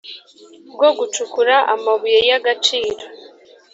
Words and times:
rwo 0.73 0.89
gucukura 0.97 1.55
amabuye 1.73 2.19
y 2.29 2.33
agaciro 2.39 3.01